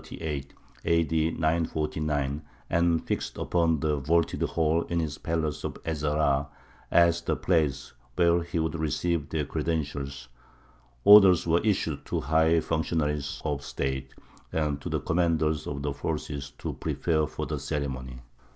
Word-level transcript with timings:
949], 0.03 2.41
and 2.71 3.05
fixed 3.05 3.37
upon 3.37 3.81
the 3.81 3.97
vaulted 3.97 4.41
hall 4.41 4.81
in 4.85 4.99
his 4.99 5.19
palace 5.19 5.63
of 5.63 5.77
Ez 5.85 6.01
Zahrā 6.01 6.47
as 6.89 7.21
the 7.21 7.35
place 7.35 7.93
where 8.15 8.41
he 8.41 8.57
would 8.57 8.73
receive 8.73 9.29
their 9.29 9.45
credentials, 9.45 10.27
orders 11.03 11.45
were 11.45 11.61
issued 11.61 12.03
to 12.07 12.15
the 12.19 12.25
high 12.25 12.59
functionaries 12.59 13.39
of 13.45 13.61
State 13.61 14.15
and 14.51 14.81
to 14.81 14.89
the 14.89 14.99
commanders 15.01 15.67
of 15.67 15.83
the 15.83 15.93
forces 15.93 16.49
to 16.57 16.73
prepare 16.73 17.27
for 17.27 17.45
the 17.45 17.59
ceremony. 17.59 18.21